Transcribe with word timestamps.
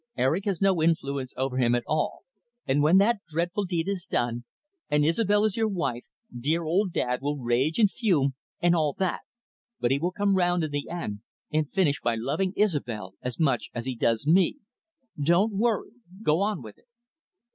Eric 0.17 0.45
has 0.45 0.63
no 0.63 0.81
influence 0.81 1.31
over 1.37 1.57
him 1.57 1.75
at 1.75 1.83
all. 1.85 2.23
And 2.65 2.81
when 2.81 2.97
the 2.97 3.19
dreadful 3.29 3.65
deed 3.65 3.87
is 3.87 4.07
done, 4.07 4.45
and 4.89 5.05
Isobel 5.05 5.45
is 5.45 5.55
your 5.55 5.67
wife, 5.67 6.05
dear 6.35 6.63
old 6.63 6.91
dad 6.91 7.21
will 7.21 7.37
rage 7.37 7.77
and 7.77 7.91
fume, 7.91 8.33
and 8.59 8.73
all 8.75 8.95
that. 8.97 9.21
But 9.79 9.91
he 9.91 9.99
will 9.99 10.11
come 10.11 10.35
round 10.35 10.63
in 10.63 10.71
the 10.71 10.89
end, 10.89 11.19
and 11.53 11.71
finish 11.71 12.01
by 12.01 12.15
loving 12.15 12.51
Isobel 12.57 13.13
as 13.21 13.37
much 13.39 13.69
as 13.75 13.85
he 13.85 13.93
does 13.95 14.25
me. 14.25 14.57
Don't 15.21 15.55
worry. 15.55 15.91
Go 16.23 16.39
on 16.41 16.63
with 16.63 16.79
it." 16.79 16.87